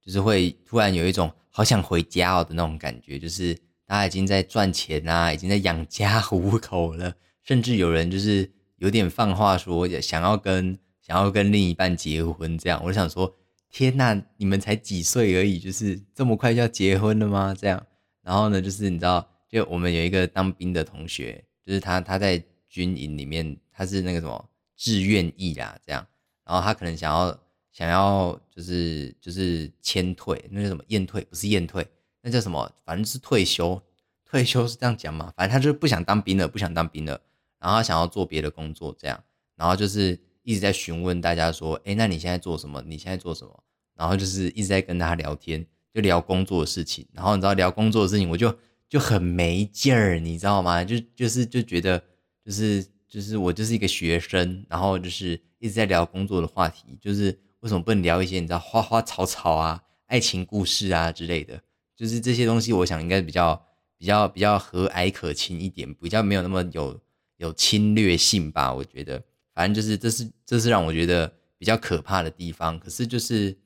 [0.03, 3.55] 就是会突然有一种好想回家哦的那种感觉，就是。
[3.91, 12.81] 他已经在赚钱啊，已经在养家糊口了， 甚至有人就是有点放话说想要跟想要跟另一半结婚这样。
[12.85, 13.35] 我想说，
[13.69, 17.53] 天呐，你们才几岁而已，就是这么快就要结婚了吗？
[17.53, 17.85] 这样，
[18.23, 26.07] 然后呢，就是你知道，就我们有一个当兵的同学，就是他他在军营里面，他是那个什么志愿役啦，这样，
[26.47, 27.37] 然后他可能想要
[27.73, 31.85] 想要就是就是签退，那个什么验退，不是验退。
[32.23, 32.73] 那叫什么？
[32.85, 33.83] 反正是退休，
[34.25, 35.33] 退休是这样讲嘛。
[35.37, 37.21] 反正他就是不想当兵了，不想当兵了。
[37.59, 39.23] 然后他想要做别的工作这样，
[39.57, 42.83] 然后就是一直在询问大家说，哎，那你现在做什么？
[42.87, 43.63] 你现在做什么？
[43.95, 47.07] 然后就是一直在跟他聊天，就聊工作的事情。
[47.13, 48.57] 然后你知道聊工作的事情，我就
[48.89, 50.83] 就很没劲儿，你知道吗？
[50.83, 52.03] 就就是就觉得
[52.43, 61.61] 就是就是我就是一个学生，然后就是一直在聊工作的话题，就是为什么不能聊一些你知道花花草草啊、爱情故事啊之类的？
[62.01, 63.63] 就是这些东西，我想应该比较
[63.99, 66.99] 比较比较和蔼可亲一点，比较没有那么有
[67.37, 68.73] 有侵略性吧。
[68.73, 69.23] 我觉得，
[69.55, 72.81] 反正就是这是这是让我觉得比较可怕的地方。
[72.81, 73.59] 可是就是。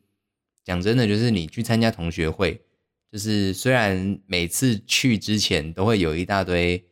[0.66, 2.58] 讲真的，就是你去参加同学会，
[3.12, 6.82] 就是虽然每次去之前都会有一大堆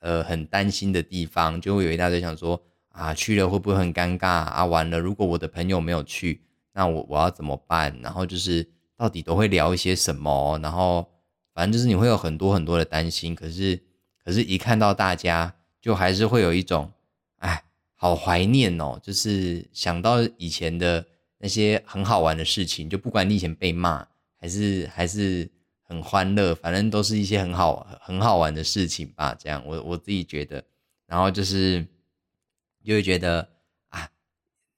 [0.00, 4.66] 呃很担心的地方，就会有一大堆想说啊去了会不会很尴尬啊？
[4.66, 6.42] 完了，如果我的朋友没有去，
[6.74, 7.98] 那我我要怎么办？
[8.02, 10.58] 然后就是到底都会聊一些什么？
[10.62, 11.08] 然后
[11.54, 13.34] 反正就是你会有很多很多的担心。
[13.34, 13.80] 可是
[14.24, 16.92] 可是一看到大家，就还是会有一种
[17.38, 21.06] 哎，好怀念哦，就是想到以前的。
[21.44, 24.06] 那些很好玩的事情，就不管你以前被骂，
[24.38, 25.50] 还是还是
[25.82, 29.34] 很欢乐，反正都是一些很好很好玩的事情吧。
[29.34, 30.62] 这样，我我自己觉得，
[31.04, 31.84] 然后就是
[32.84, 33.48] 就会觉得
[33.88, 34.08] 啊，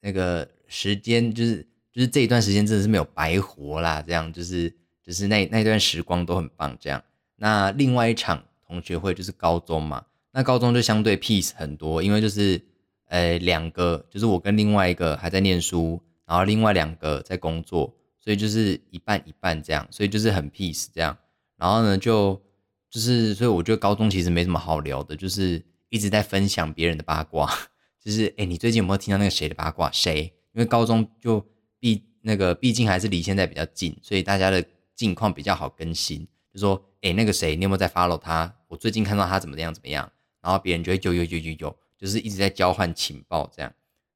[0.00, 4.02] 那个时间就是就是这一段时间真的是没有白活啦。
[4.02, 6.76] 这样就是就是那那段时光都很棒。
[6.80, 7.02] 这样，
[7.36, 12.60] 那另外一场同学会就是高中嘛，那高中就相对 peace 很多，因为就是
[13.06, 16.02] 呃两个，就是我跟另外一个还在念书。
[16.26, 21.14] 然后另外两个在工作，所以就是一半一半这样，所以就是很 peace 这样。
[21.58, 22.40] 然后呢，就
[22.88, 27.52] 就是所以我觉得高中其实没什么好聊的，就是一直在分享别人的八卦，
[28.02, 29.90] 就是哎，你最近有没有听到那个谁的八卦？
[29.92, 30.32] 谁？
[30.54, 31.46] 因为高中就
[31.84, 36.26] 毕那个毕竟还是离现在比较近，所以大家的近况比较好更新。
[36.50, 38.56] 就说哎，那个谁，你有没有在 follow 他？
[38.68, 40.10] 我最近看到他怎么样怎么样？
[40.40, 43.70] 然后别人就会有有有有有，就是一直在交换情报这样。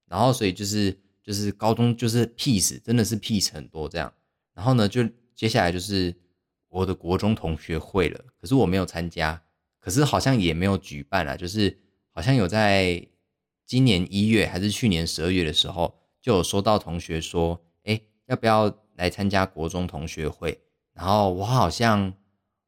[0.06, 0.98] 然后所以就是。
[1.28, 4.10] 就是高中就是 peace，真的是 peace 很多这样，
[4.54, 6.16] 然后呢，就接下来就是
[6.70, 9.42] 我的国中同学会了，可是我没有参加，
[9.78, 11.78] 可是好像也没有举办啊，就是
[12.12, 13.06] 好像有在
[13.66, 15.97] 今年一月还是去年十二月的时候，
[16.28, 20.60] 就有收到同学说，哎，要不要来参加国中同学会？
[20.92, 22.12] 然后我好像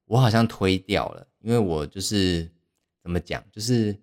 [0.06, 2.50] 我好像推掉了，因为我就是
[3.02, 3.94] 怎么讲，就是。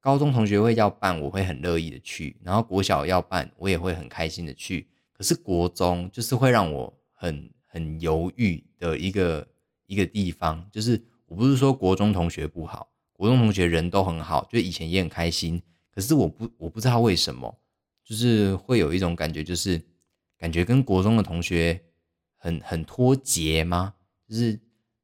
[0.00, 4.86] 高中同学会要办，我会很乐意的去；然后国小要办，我也会很开心的去。
[5.12, 9.44] 可是国中就是会让我很很犹豫的一个
[9.86, 15.60] 一个地方，就是我不是说国中同学不好，国中同学人都很好，就以前也很开心。
[15.92, 17.58] 可是我不我不知道为什么，
[18.06, 19.82] 就是会有一种感觉，就是
[20.38, 21.82] 感觉跟国中的同学
[22.36, 23.92] 很很脱节吗？
[24.28, 24.58] 就是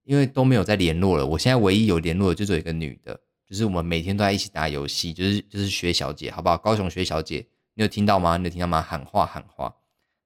[0.05, 1.27] 因为都没有再联络了。
[1.27, 3.21] 我现在唯一有联络的就只有一个女的。
[3.45, 6.57] 就是我们每天都在一起打游戏，就是就是薛小姐，好不好？
[6.57, 8.39] 高雄薛小姐，你有听到吗？
[8.39, 8.81] 你有听到吗？
[8.81, 9.75] 喊话喊话，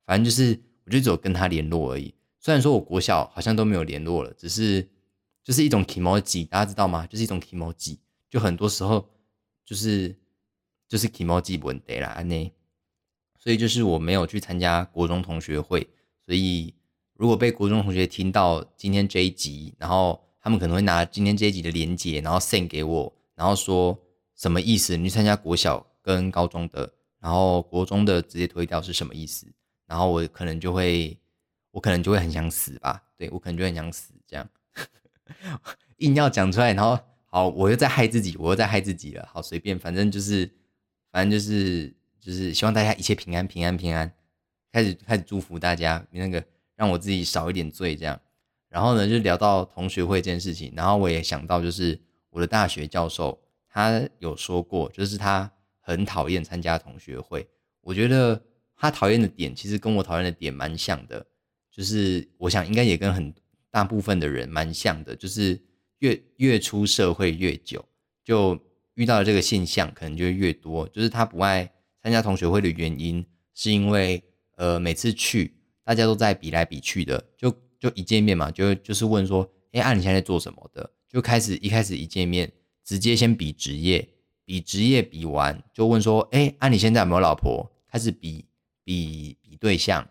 [0.05, 2.15] 反正就是我就只有跟她联络而已。
[2.39, 4.89] 虽然说我国小好像都没有联络了，只是
[5.43, 7.05] 就是一种 emoji，大家知道吗？
[7.09, 7.99] 就是一种 emoji，
[8.31, 9.05] 就很多时候
[9.65, 10.17] 就是
[10.87, 12.53] 就是 emoji 问题啦，安内。
[13.47, 15.87] 所以就是我没有去参加国中同学会，
[16.27, 16.75] 所以
[17.15, 20.21] 如果被国中同学听到今天这一集，然后。
[20.41, 23.99] 他们可能会拿今天这一集的连接，然后 send 给我，然后说
[24.37, 24.97] 什么意思？
[24.97, 29.45] 你去参加国小跟高中的，然后国中的直接推掉是什么意思？
[29.89, 31.19] 然后我可能就会，
[31.73, 33.03] 我可能就会很想死吧？
[33.17, 34.49] 对我可能就很想死，这样
[35.99, 39.29] 硬要讲出来，然后好，我又在害自己，我又在害自己了。
[39.33, 40.49] 好，随便，反正就是，
[41.11, 41.93] 反正就是
[42.27, 44.13] 就是希望大家一切平安，平安，平安。
[44.73, 48.21] 开始开始祝福大家，那个让我自己少一点罪，这样。
[48.69, 51.99] 然后呢，就聊到同学会这件事情，然后我也想到，就是
[52.31, 57.49] 我的大学教授，他有说过，就是他很讨厌参加同学会。
[57.81, 58.43] 我觉得
[58.77, 61.25] 他讨厌的点，其实跟我讨厌的点蛮像的，
[61.71, 63.33] 就是我想应该也跟很
[63.71, 65.59] 大部分的人蛮像的，就是
[66.01, 67.83] 越越出社会越久，
[68.25, 68.59] 就
[68.95, 70.87] 遇到的这个现象可能就越多。
[70.89, 71.73] 就是他不爱
[72.07, 74.23] 参加同学会的原因，是因为
[74.55, 77.53] 呃每次去大家都在比来比去的，就。
[77.79, 80.91] 就一见面嘛，就就是问说，哎，啊，你现在在做什么的？
[81.11, 82.51] 就开始一开始一见面，
[82.83, 84.09] 直接先比职业，
[84.47, 87.71] 比职业比完，就问说，哎，啊，你现在有没有老婆？
[87.87, 88.47] 开始比
[88.83, 90.09] 比比对象，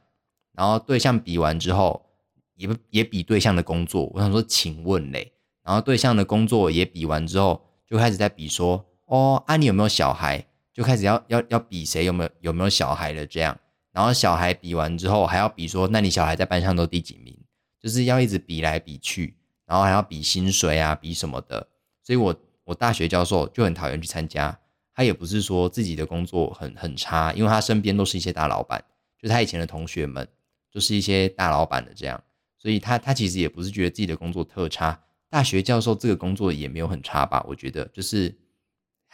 [0.54, 2.06] 然后对象比完之后，
[2.54, 4.06] 也也比对象的工作。
[4.14, 10.46] 我想说，请问嘞，然后对象的工作也比完之后，就开始在比说，哦，啊，你有没有小孩？
[10.76, 13.58] 就开始要要要比谁有没有有没有小孩了这样，
[13.94, 17.34] 然后小孩比完之后，还要比说，那你小孩在班上都第几名？
[17.80, 21.66] 就是要一直比来比去，然后还要比薪水啊，比什么的。
[22.04, 22.36] 所以我
[22.66, 24.60] 我大学教授就很讨厌去参加，
[24.94, 28.84] 他也不是说自己的工作很很差，因为他身边都是一些大老板，
[29.18, 30.28] 就他以前的同学们
[30.70, 32.22] 就是一些大老板的这样，
[32.58, 35.00] 所以他他其实也不是觉得自己的工作特差。
[35.30, 37.46] 大学教授这个工作也没有很差吧？
[37.48, 38.36] 我觉得就是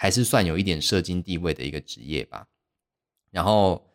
[0.02, 2.48] 还是算有一点社经地位的一个职业吧。
[3.30, 3.86] 然后，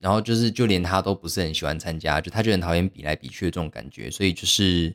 [0.00, 4.10] 然后就是就连他都不是很喜欢参加，就他就很讨厌比来比去的这种感觉。
[4.10, 4.94] 所以就是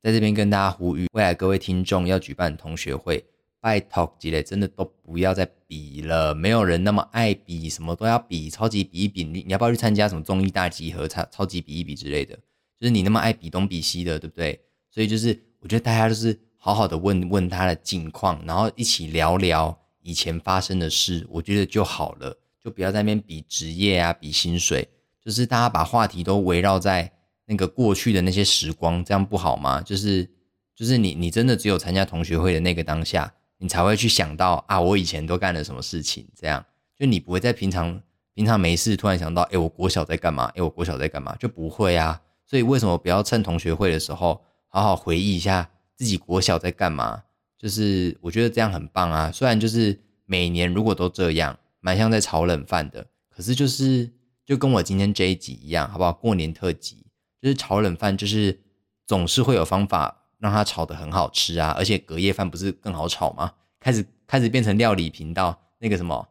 [0.00, 3.24] 在这边跟大家呼吁，未来各位听众要举办同学会，
[3.60, 9.24] 拜托积累真的都不要再比了，没有人那么爱比，什么都要比，超级比一比。
[9.24, 12.36] 你你要不要去参加什么综艺大集合，超超级比一比之类的？
[12.78, 14.60] 就是你那么爱比东比西的，对不对？
[14.88, 15.42] 所以就是。
[15.58, 24.88] 我觉得大家就是好好的问问他的近况，然后一起聊聊以前发生的事，我觉得就好了，就不要在那边比职业啊，比薪水，
[25.20, 27.10] 就是大家把话题都围绕在
[27.46, 29.82] 那个过去的那些时光，这样不好吗？
[29.82, 30.30] 就是
[30.76, 36.64] 就是你你真的只有参加同学会的那个当下，你才会去想到啊，我以前都干了什么事情，这样
[36.96, 38.00] 就你不会在平常
[38.32, 40.44] 平常没事突然想到，哎，我国小在干嘛？
[40.54, 41.34] 哎，我国小在干嘛？
[41.36, 42.20] 就不会啊。
[42.46, 44.40] 所以为什么不要趁同学会的时候？
[44.68, 47.22] 好好回忆一下自己国小在干嘛，
[47.58, 49.30] 就是我觉得这样很棒啊。
[49.30, 54.10] 虽然就是每年如果都这样，蛮像在炒冷饭的，可是就是
[54.44, 56.12] 就跟我今天这一集一样，好不好？
[56.12, 57.06] 过年特辑
[57.40, 58.60] 就是炒冷饭，就是
[59.06, 61.74] 总是会有方法让它炒的很好吃啊。
[61.78, 63.52] 而且隔夜饭不是更好炒吗？
[63.80, 66.28] 开始开始变成料理频道，那个什么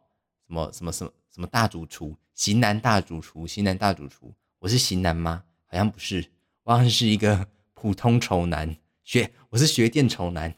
[0.47, 5.43] 什么什么什么什么大主厨，型男大主厨，型男大主厨，我是型男吗？
[5.65, 6.25] 好像不是，
[6.63, 7.47] 我好像是一个。
[7.77, 10.55] 普通丑男学，我是学电丑男，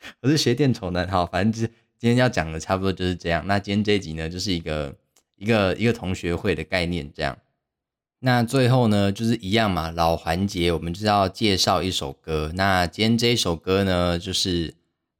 [0.22, 1.08] 我是学电丑男。
[1.08, 1.66] 好，反正就是
[1.98, 3.46] 今天要讲的差不多就是这样。
[3.46, 4.94] 那今天这一集呢，就是一个
[5.36, 7.36] 一个一个同学会的概念这样。
[8.20, 12.50] 那最后呢，就是一样嘛，老环节，我们就要介绍一首歌。
[12.54, 14.74] 那今天这一首歌呢，就是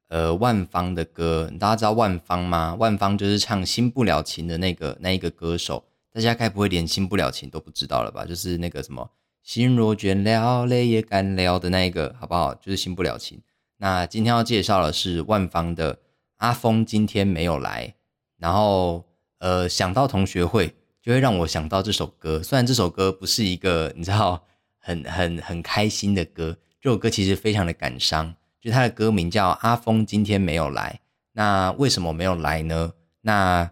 [0.09, 1.51] 呃万芳的歌。
[1.59, 2.75] 大家知道万芳吗？
[2.77, 5.85] 万芳就是唱《新不了情》的那个那一个歌手。
[6.11, 8.25] 大家该不会连《新不了情》都不知道了吧？
[8.25, 9.11] 就是那个什么。
[9.43, 12.53] 心若倦了，泪也干了的那一个，好不好？
[12.55, 13.41] 就是新不了情。
[13.81, 15.99] 那今天要介绍的是万芳的
[16.37, 17.95] 阿峰，今天没有来。
[18.37, 19.05] 然后，
[19.39, 22.43] 呃，想到同学会，就会让我想到这首歌。
[22.43, 24.45] 虽然这首歌不是一个你知道
[24.77, 28.35] 很很很开心的歌，这首歌其实非常的感伤。
[28.61, 30.99] 就它的歌名叫《阿峰今天没有来》。
[31.31, 32.93] 那为什么没有来呢？
[33.21, 33.71] 那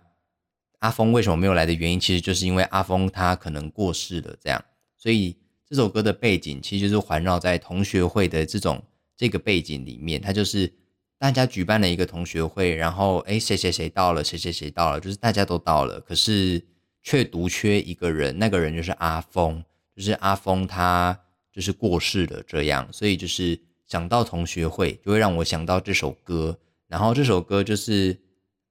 [0.80, 4.63] 阿峰为什么没有来的原因，其实就是因为阿峰他可能过世了，这样，
[4.98, 5.38] 所以。
[5.70, 8.82] 这首歌的背景其实就是环绕在同学会的这种
[9.17, 10.71] 这个背景里面，它就是
[11.17, 16.63] 大家举办了一个同学会，然后哎谁谁谁到了，谁谁谁到了，就是大家都到了，可是
[17.01, 19.63] 却独缺一个人，那个人就是阿峰，
[19.95, 21.19] 就是阿峰他
[21.51, 28.15] 就是过世了这样，所以就是想到同学会就会让我想到这首歌，然后这首歌就是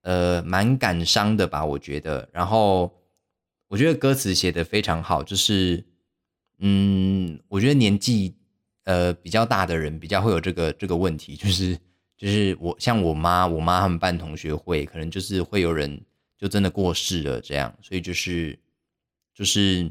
[0.02, 2.94] 呃蛮感伤的吧，我觉得，然后
[3.66, 5.84] 我觉得歌词写的非常好，就是。
[6.58, 8.34] 嗯，我觉得年纪
[8.86, 11.78] 呃比较大的人比较会有这个这个问题，就是
[12.16, 16.00] 就是我像我妈，我妈他们办同学会，可能就是会有人
[16.38, 18.58] 就真的过世了这样，所以就是
[19.34, 19.90] 就是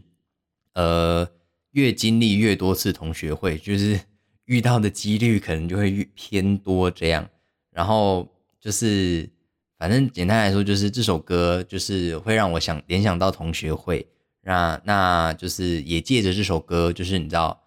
[0.73, 1.27] 呃
[1.71, 3.99] 越经历越多次同学会，就是
[4.45, 7.29] 遇到的几率可能就会越偏多这样，
[7.71, 8.27] 然后
[8.60, 9.29] 就是
[9.77, 14.08] 反正简单来说，就是这首歌就是会让我想联想到同学会。
[14.47, 17.60] 那那就是也借着这首歌，就是你知道，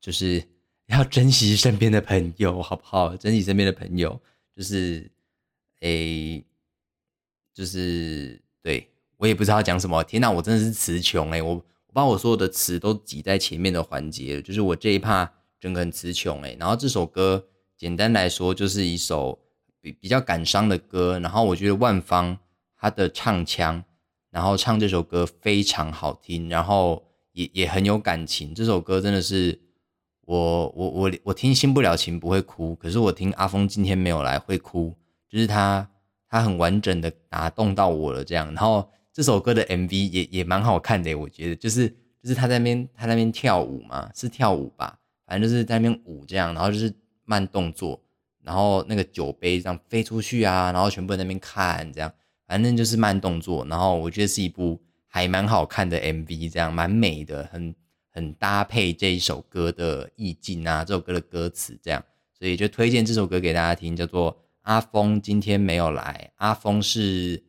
[0.00, 0.42] 就是
[0.86, 3.16] 要珍惜身边的朋友，好不好？
[3.16, 4.20] 珍惜身边的朋友，
[4.56, 5.10] 就是
[5.80, 6.44] 诶，
[7.52, 10.02] 就是对我也不知道讲什么。
[10.04, 16.56] 天哪，我真的是词穷诶，我我把我所有的词都挤在前面的环节，就是我这一趴整个很词穷诶。
[16.60, 19.38] 然后这首歌简单来说就是一首
[19.80, 22.38] 比比较感伤的歌，然后我觉得万芳
[22.76, 23.84] 她的唱腔。
[24.30, 28.52] 然后唱这首歌非常好听，然后也也很有感情。
[28.52, 29.56] 这首歌真的是
[30.26, 34.94] 我我我我听《新不了情》不会哭，可是我听阿峰今天没有来会哭，
[35.28, 35.88] 就是他
[36.28, 38.46] 他很完整的打动到我了这样。
[38.54, 41.88] 然后这首歌的 MV 也也蛮好看的，我觉得就是
[42.22, 46.92] 就是他在那边他那边跳舞嘛，是跳舞吧，反正就是在那边舞这样，然后就是
[47.24, 48.00] 慢动作，
[48.42, 52.12] 然后那个酒杯这样飞出去啊，然后全部在那边看这样。
[52.46, 57.74] 反正就是慢动作，然后我觉得是一部还蛮好看的 MV，这样蛮美的，很
[58.14, 62.02] 很搭配这一首歌的意境啊，这首歌的歌词这样，
[62.32, 66.30] 所以就推荐这首歌给大家听，叫做《阿峰今天没有来》。
[66.36, 67.42] 阿峰是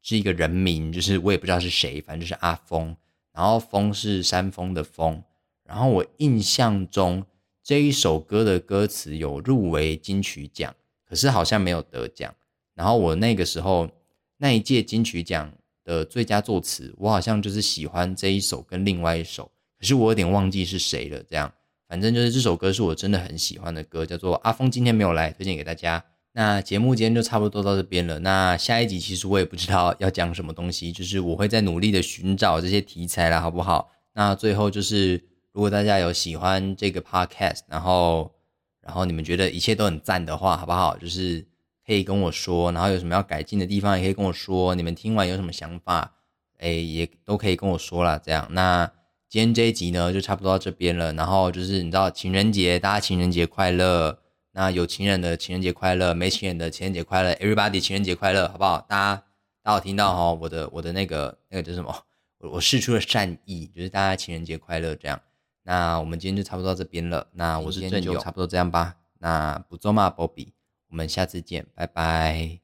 [0.00, 2.96] 是一个人名，就是我也不知道是谁，反正就是阿峰。
[3.32, 5.22] 然后峰是山峰的峰。
[5.64, 7.24] 然后我印象中
[7.62, 12.34] 这一首歌的歌词有入围金曲奖，可是好像没有得奖。
[12.74, 13.90] 然后我那个时候。
[14.38, 15.52] 那一届金曲奖
[15.84, 19.48] 的最佳作词，我好像就是喜欢这一首跟另外一首，
[19.82, 21.20] 可是我有点忘记是谁了。
[21.28, 21.52] 这样，
[21.88, 26.04] 反正就是这首歌是我真的很喜欢的歌，叫做《阿峰今天没有来》，推荐给大家。
[26.34, 28.20] 那节目今天就差不多到这边了。
[28.20, 33.90] 那下一集其实我也不知道要讲什么东西，就是我会在努力的寻找这些题材啦，好不好？
[34.12, 35.20] 那最后就是，
[35.50, 38.32] 如果大家有喜欢这个 podcast，然后
[38.80, 40.96] 然后你们觉得一切都很赞的话，好不好？
[40.96, 41.44] 就是
[41.84, 44.74] 可以跟我说，然后有什么要改进的地方也可以跟我说。
[44.74, 46.14] 你们听完有什么想法，
[46.58, 48.18] 哎，也都可以跟我说了。
[48.24, 48.90] 这样，那
[49.32, 51.10] 今天这一集呢就差不多到这边了。
[51.14, 54.18] 然后就是你知道情人节，大家情人节快乐。
[54.50, 58.82] 那有情人的情人节快乐，没情人的情人节快乐，Everybody 情人节快乐，好不好？
[58.82, 59.22] 大家，
[59.62, 60.34] 大家有听到哈？
[60.34, 61.96] 我的我的那个那个叫什么？
[62.40, 65.18] 我我试出了善意，就是大家情人节快乐这样。
[65.62, 67.26] 那我们今天就差不多到这边了。
[67.32, 68.96] 那我是郑就差不多这样吧。
[69.18, 70.48] 那不做嘛，Bobby，
[70.90, 72.61] 我们下次见，拜拜。